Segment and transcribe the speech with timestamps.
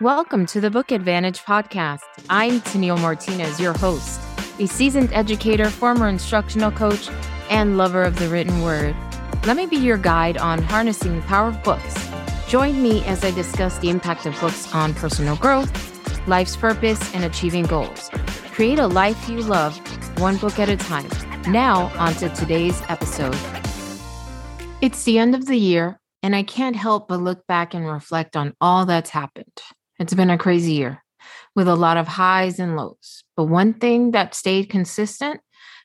[0.00, 2.00] Welcome to the Book Advantage podcast.
[2.30, 4.18] I'm Tennille Martinez, your host,
[4.58, 7.10] a seasoned educator, former instructional coach,
[7.50, 8.96] and lover of the written word.
[9.44, 11.94] Let me be your guide on harnessing the power of books.
[12.48, 15.70] Join me as I discuss the impact of books on personal growth,
[16.26, 18.08] life's purpose, and achieving goals.
[18.52, 19.76] Create a life you love,
[20.18, 21.10] one book at a time.
[21.46, 23.36] Now, on to today's episode.
[24.80, 28.34] It's the end of the year, and I can't help but look back and reflect
[28.34, 29.60] on all that's happened.
[30.00, 31.04] It's been a crazy year
[31.54, 33.22] with a lot of highs and lows.
[33.36, 35.42] But one thing that stayed consistent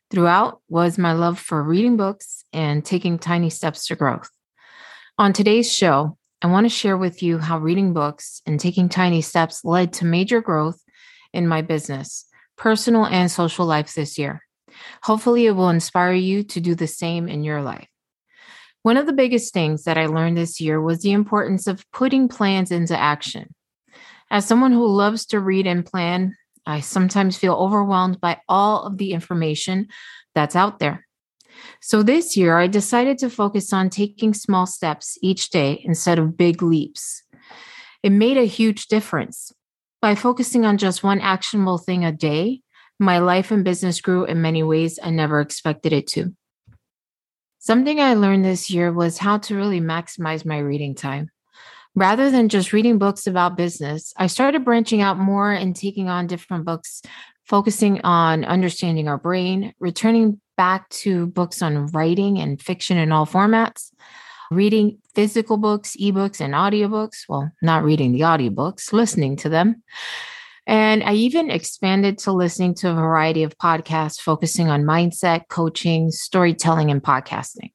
[0.09, 4.29] throughout was my love for reading books and taking tiny steps to growth.
[5.17, 9.21] On today's show, I want to share with you how reading books and taking tiny
[9.21, 10.81] steps led to major growth
[11.33, 14.41] in my business, personal and social life this year.
[15.03, 17.89] Hopefully, it will inspire you to do the same in your life.
[18.83, 22.29] One of the biggest things that I learned this year was the importance of putting
[22.29, 23.53] plans into action.
[24.31, 28.97] As someone who loves to read and plan, I sometimes feel overwhelmed by all of
[28.97, 29.87] the information
[30.33, 31.05] that's out there.
[31.81, 36.37] So this year, I decided to focus on taking small steps each day instead of
[36.37, 37.23] big leaps.
[38.03, 39.51] It made a huge difference.
[40.01, 42.61] By focusing on just one actionable thing a day,
[42.99, 46.35] my life and business grew in many ways I never expected it to.
[47.59, 51.31] Something I learned this year was how to really maximize my reading time.
[51.95, 56.27] Rather than just reading books about business, I started branching out more and taking on
[56.27, 57.01] different books,
[57.45, 63.25] focusing on understanding our brain, returning back to books on writing and fiction in all
[63.25, 63.93] formats,
[64.51, 67.23] reading physical books, ebooks, and audiobooks.
[67.29, 69.81] Well, not reading the audiobooks, listening to them.
[70.67, 76.11] And I even expanded to listening to a variety of podcasts focusing on mindset, coaching,
[76.11, 77.71] storytelling, and podcasting.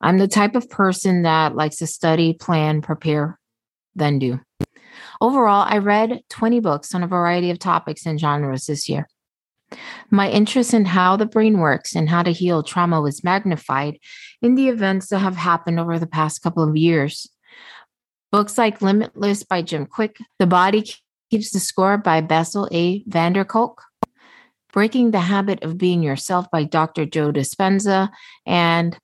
[0.00, 3.38] I'm the type of person that likes to study, plan, prepare,
[3.94, 4.40] then do.
[5.20, 9.08] Overall, I read 20 books on a variety of topics and genres this year.
[10.10, 13.98] My interest in how the brain works and how to heal trauma was magnified
[14.42, 17.28] in the events that have happened over the past couple of years.
[18.30, 20.84] Books like Limitless by Jim Kwik, The Body
[21.30, 23.02] Keeps the Score by Bessel A.
[23.06, 23.82] van der Kolk,
[24.72, 27.06] Breaking the Habit of Being Yourself by Dr.
[27.06, 28.10] Joe Dispenza,
[28.44, 28.98] and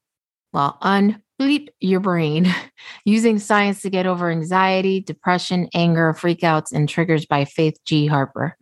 [0.53, 2.53] well, unbleep your brain
[3.05, 8.06] using science to get over anxiety, depression, anger, freakouts, and triggers by Faith G.
[8.06, 8.56] Harper.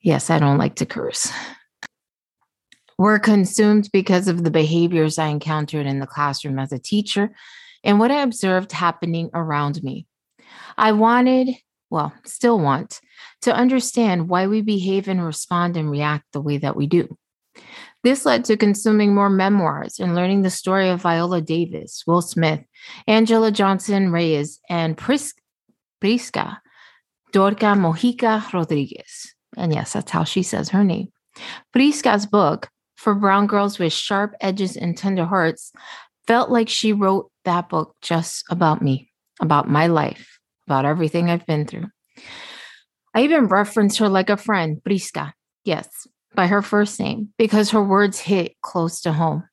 [0.00, 1.32] Yes, I don't like to curse.
[2.98, 7.34] We're consumed because of the behaviors I encountered in the classroom as a teacher
[7.82, 10.06] and what I observed happening around me.
[10.76, 11.50] I wanted,
[11.90, 13.00] well, still want,
[13.42, 17.16] to understand why we behave and respond and react the way that we do.
[18.02, 22.60] This led to consuming more memoirs and learning the story of Viola Davis, Will Smith,
[23.06, 25.34] Angela Johnson Reyes, and Pris-
[26.00, 26.60] Prisca
[27.32, 29.34] Dorca Mojica Rodriguez.
[29.56, 31.08] And yes, that's how she says her name.
[31.72, 35.72] Prisca's book, For Brown Girls with Sharp Edges and Tender Hearts,
[36.26, 41.46] felt like she wrote that book just about me, about my life, about everything I've
[41.46, 41.86] been through.
[43.14, 45.34] I even referenced her like a friend, Prisca.
[45.64, 49.48] Yes, by her first name because her words hit close to home.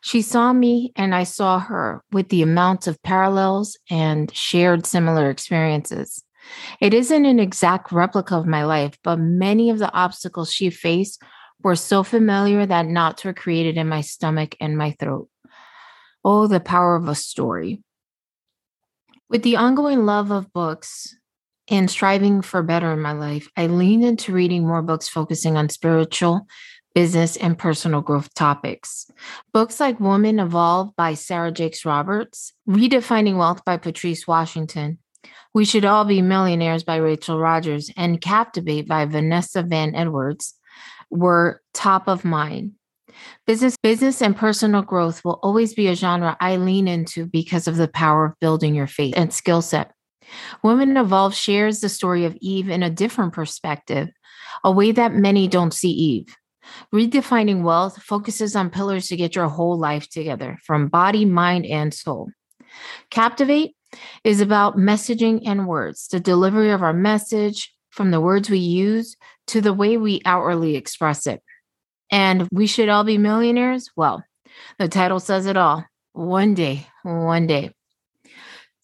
[0.00, 5.30] She saw me and I saw her with the amount of parallels and shared similar
[5.30, 6.22] experiences.
[6.80, 11.22] It isn't an exact replica of my life, but many of the obstacles she faced
[11.62, 15.28] were so familiar that knots were created in my stomach and my throat.
[16.22, 17.82] Oh, the power of a story.
[19.30, 21.16] With the ongoing love of books,
[21.70, 25.68] and striving for better in my life, I leaned into reading more books focusing on
[25.68, 26.46] spiritual,
[26.94, 29.10] business, and personal growth topics.
[29.52, 34.98] Books like Woman Evolved by Sarah Jakes Roberts, Redefining Wealth by Patrice Washington,
[35.54, 40.54] We Should All Be Millionaires by Rachel Rodgers, and Captivate by Vanessa Van Edwards
[41.10, 42.72] were top of mind.
[43.46, 47.76] Business, business and personal growth will always be a genre I lean into because of
[47.76, 49.93] the power of building your faith and skill set.
[50.62, 54.08] Women Evolve shares the story of Eve in a different perspective,
[54.62, 56.36] a way that many don't see Eve.
[56.92, 61.92] Redefining Wealth focuses on pillars to get your whole life together from body, mind, and
[61.92, 62.30] soul.
[63.10, 63.76] Captivate
[64.24, 69.16] is about messaging and words, the delivery of our message from the words we use
[69.46, 71.42] to the way we outwardly express it.
[72.10, 73.90] And we should all be millionaires?
[73.96, 74.24] Well,
[74.78, 75.84] the title says it all.
[76.12, 77.72] One day, one day.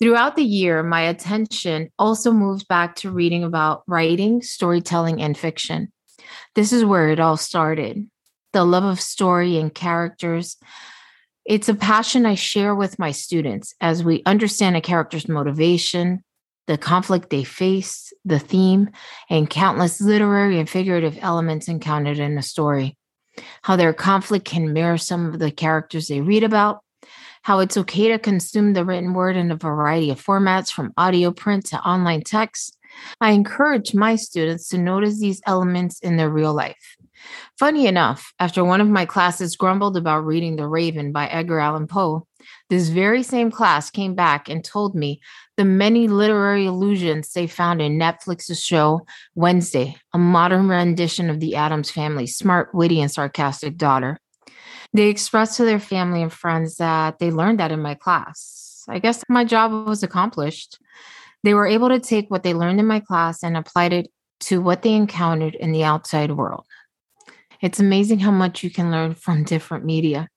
[0.00, 5.92] Throughout the year, my attention also moved back to reading about writing, storytelling, and fiction.
[6.54, 8.08] This is where it all started
[8.52, 10.56] the love of story and characters.
[11.44, 16.24] It's a passion I share with my students as we understand a character's motivation,
[16.66, 18.90] the conflict they face, the theme,
[19.28, 22.96] and countless literary and figurative elements encountered in a story.
[23.62, 26.80] How their conflict can mirror some of the characters they read about,
[27.42, 31.30] how it's okay to consume the written word in a variety of formats from audio,
[31.30, 32.76] print to online text.
[33.20, 36.96] I encourage my students to notice these elements in their real life.
[37.58, 41.86] Funny enough, after one of my classes grumbled about reading The Raven by Edgar Allan
[41.86, 42.26] Poe,
[42.70, 45.20] this very same class came back and told me
[45.56, 51.56] the many literary allusions they found in Netflix's show Wednesday, a modern rendition of the
[51.56, 54.18] Addams family's smart, witty, and sarcastic daughter.
[54.92, 58.84] They expressed to their family and friends that they learned that in my class.
[58.88, 60.78] I guess my job was accomplished.
[61.44, 64.10] They were able to take what they learned in my class and applied it
[64.40, 66.66] to what they encountered in the outside world.
[67.60, 70.28] It's amazing how much you can learn from different media.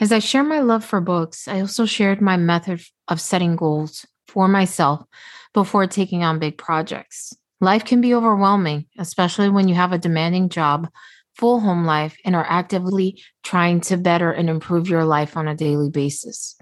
[0.00, 4.06] As I share my love for books, I also shared my method of setting goals
[4.26, 5.04] for myself
[5.52, 7.34] before taking on big projects.
[7.60, 10.88] Life can be overwhelming, especially when you have a demanding job,
[11.36, 15.54] full home life, and are actively trying to better and improve your life on a
[15.54, 16.56] daily basis.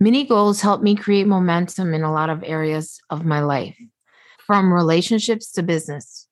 [0.00, 3.76] Mini goals help me create momentum in a lot of areas of my life,
[4.46, 6.26] from relationships to business.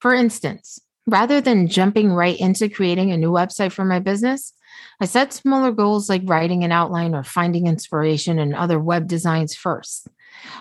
[0.00, 4.52] For instance, rather than jumping right into creating a new website for my business,
[5.00, 9.54] I set smaller goals like writing an outline or finding inspiration in other web designs
[9.54, 10.08] first.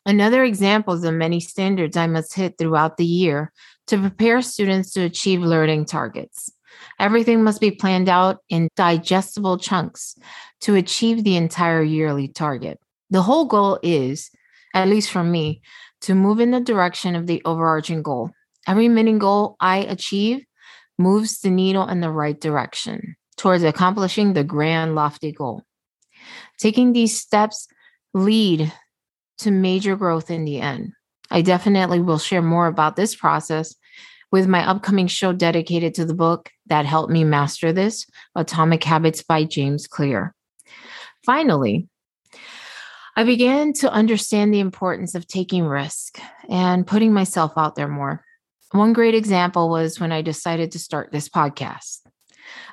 [0.05, 3.51] Another example is the many standards I must hit throughout the year
[3.87, 6.51] to prepare students to achieve learning targets.
[6.99, 10.15] Everything must be planned out in digestible chunks
[10.61, 12.79] to achieve the entire yearly target.
[13.09, 14.29] The whole goal is,
[14.73, 15.61] at least for me,
[16.01, 18.31] to move in the direction of the overarching goal.
[18.67, 20.45] Every mini goal I achieve
[20.97, 25.63] moves the needle in the right direction towards accomplishing the grand, lofty goal.
[26.59, 27.67] Taking these steps
[28.13, 28.71] lead
[29.41, 30.93] to major growth in the end.
[31.29, 33.75] I definitely will share more about this process
[34.31, 38.05] with my upcoming show dedicated to the book that helped me master this
[38.35, 40.33] Atomic Habits by James Clear.
[41.25, 41.87] Finally,
[43.15, 48.23] I began to understand the importance of taking risk and putting myself out there more.
[48.71, 51.99] One great example was when I decided to start this podcast.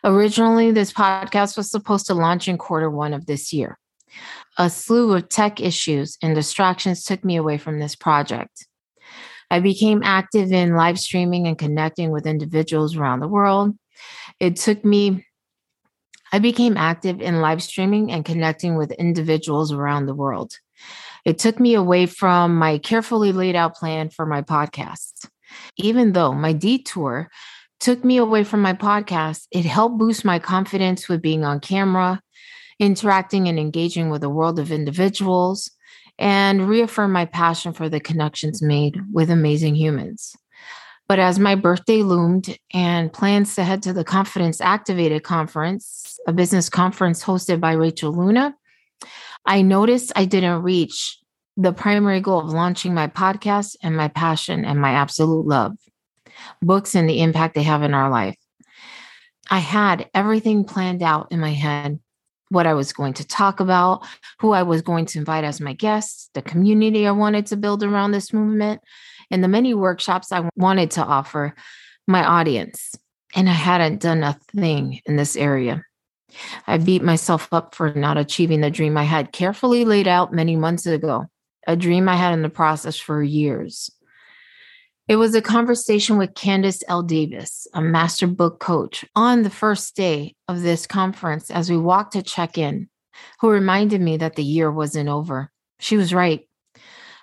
[0.05, 3.79] Originally, this podcast was supposed to launch in quarter one of this year.
[4.59, 8.67] A slew of tech issues and distractions took me away from this project.
[9.51, 13.77] I became active in live streaming and connecting with individuals around the world.
[14.41, 15.25] It took me,
[16.33, 20.53] I became active in live streaming and connecting with individuals around the world.
[21.25, 25.29] It took me away from my carefully laid out plan for my podcast.
[25.77, 27.31] Even though my detour
[27.81, 29.47] took me away from my podcast.
[29.51, 32.21] It helped boost my confidence with being on camera,
[32.79, 35.71] interacting and engaging with a world of individuals,
[36.19, 40.37] and reaffirm my passion for the connections made with amazing humans.
[41.09, 46.33] But as my birthday loomed and plans to head to the Confidence Activated Conference, a
[46.33, 48.55] business conference hosted by Rachel Luna,
[49.47, 51.19] I noticed I didn't reach
[51.57, 55.77] the primary goal of launching my podcast and my passion and my absolute love
[56.63, 58.37] books and the impact they have in our life.
[59.51, 61.99] I had everything planned out in my head
[62.51, 64.07] what I was going to talk about,
[64.41, 67.83] who I was going to invite as my guests, the community I wanted to build
[67.83, 68.81] around this movement,
[69.31, 71.55] and the many workshops I wanted to offer
[72.07, 72.95] my audience.
[73.35, 75.85] And I hadn't done a thing in this area.
[76.67, 80.57] I beat myself up for not achieving the dream I had carefully laid out many
[80.57, 81.27] months ago,
[81.67, 83.91] a dream I had in the process for years.
[85.09, 87.03] It was a conversation with Candice L.
[87.03, 92.13] Davis, a master book coach, on the first day of this conference as we walked
[92.13, 92.91] to check in,
[93.41, 95.51] who reminded me that the year wasn't over.
[95.81, 96.47] She was right.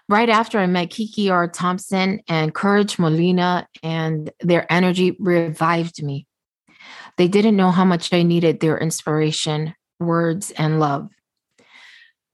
[0.09, 1.47] Right after I met Kiki R.
[1.47, 6.25] Thompson and Courage Molina, and their energy revived me.
[7.17, 11.09] They didn't know how much I needed their inspiration, words, and love.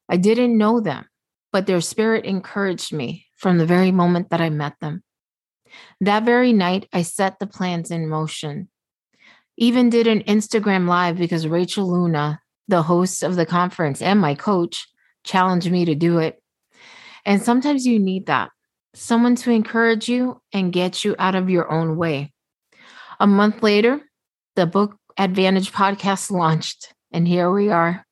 [0.07, 1.07] I didn't know them,
[1.51, 5.03] but their spirit encouraged me from the very moment that I met them.
[5.99, 8.69] That very night, I set the plans in motion.
[9.57, 14.35] Even did an Instagram live because Rachel Luna, the host of the conference and my
[14.35, 14.87] coach,
[15.23, 16.41] challenged me to do it.
[17.25, 18.49] And sometimes you need that
[18.93, 22.33] someone to encourage you and get you out of your own way.
[23.19, 24.01] A month later,
[24.55, 28.05] the Book Advantage podcast launched, and here we are.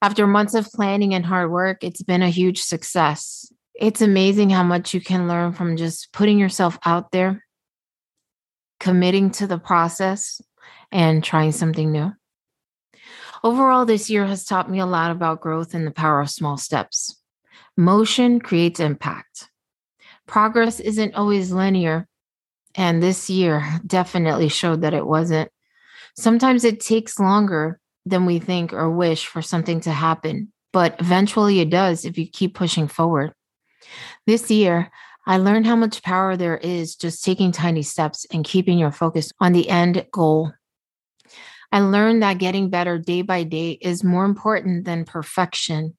[0.00, 4.64] After months of planning and hard work, it's been a huge success it's amazing how
[4.64, 7.44] much you can learn from just putting yourself out there,
[8.80, 10.40] committing to the process,
[10.90, 12.12] and trying something new.
[13.44, 16.56] Overall, this year has taught me a lot about growth and the power of small
[16.56, 17.22] steps.
[17.76, 19.48] Motion creates impact.
[20.26, 22.08] Progress isn't always linear,
[22.74, 25.52] and this year definitely showed that it wasn't.
[26.16, 31.60] Sometimes it takes longer than we think or wish for something to happen, but eventually
[31.60, 33.32] it does if you keep pushing forward.
[34.26, 34.90] This year,
[35.26, 39.32] I learned how much power there is just taking tiny steps and keeping your focus
[39.40, 40.52] on the end goal.
[41.70, 45.96] I learned that getting better day by day is more important than perfection.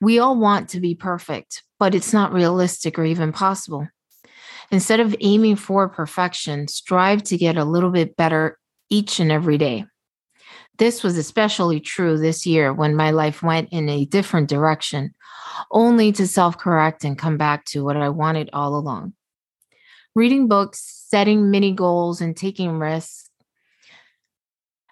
[0.00, 3.86] We all want to be perfect, but it's not realistic or even possible.
[4.70, 9.58] Instead of aiming for perfection, strive to get a little bit better each and every
[9.58, 9.84] day.
[10.80, 15.14] This was especially true this year when my life went in a different direction,
[15.70, 19.12] only to self correct and come back to what I wanted all along.
[20.14, 23.28] Reading books, setting mini goals, and taking risks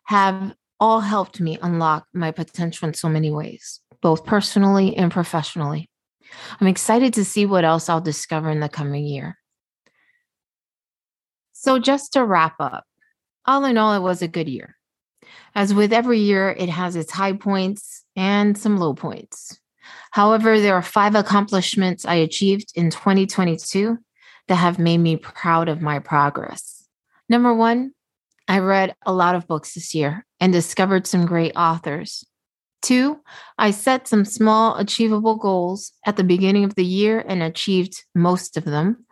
[0.05, 5.89] have all helped me unlock my potential in so many ways, both personally and professionally.
[6.61, 9.39] I'm excited to see what else I'll discover in the coming year.
[11.53, 12.85] So, just to wrap up,
[13.47, 14.78] all in all, it was a good year.
[15.55, 19.59] As with every year, it has its high points and some low points.
[20.11, 23.99] However, there are five accomplishments I achieved in 2022
[24.49, 26.87] that have made me proud of my progress.
[27.29, 27.93] Number one,
[28.49, 32.25] I read a lot of books this year and discovered some great authors.
[32.81, 33.21] Two,
[33.59, 38.57] I set some small, achievable goals at the beginning of the year and achieved most
[38.57, 39.05] of them.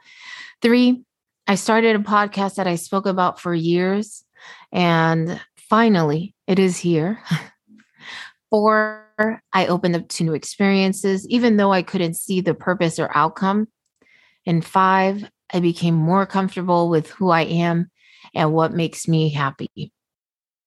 [0.63, 1.03] Three,
[1.47, 4.25] I started a podcast that I spoke about for years
[4.73, 7.21] and finally, it is here.
[8.51, 9.07] Four,
[9.53, 13.69] I opened up to new experiences, even though I couldn't see the purpose or outcome.
[14.47, 17.91] And five, I became more comfortable with who I am
[18.35, 19.93] and what makes me happy.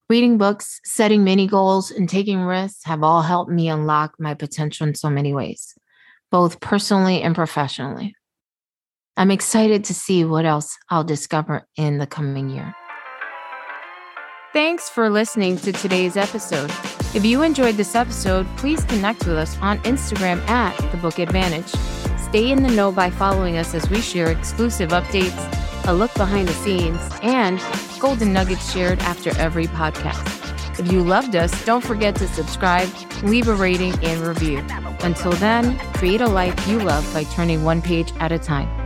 [0.10, 4.88] Reading books, setting mini goals, and taking risks have all helped me unlock my potential
[4.88, 5.76] in so many ways,
[6.32, 8.16] both personally and professionally.
[9.16, 12.76] I'm excited to see what else I'll discover in the coming year.
[14.52, 16.72] Thanks for listening to today's episode.
[17.14, 21.68] If you enjoyed this episode, please connect with us on Instagram at The Book Advantage.
[22.20, 25.38] Stay in the know by following us as we share exclusive updates,
[25.88, 27.62] a look behind the scenes, and
[28.00, 30.80] golden nuggets shared after every podcast.
[30.80, 32.90] If you loved us, don't forget to subscribe,
[33.22, 34.66] leave a rating, and review.
[35.02, 38.79] Until then, create a life you love by turning one page at a time.